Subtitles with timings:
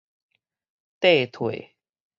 [0.99, 1.75] 綴退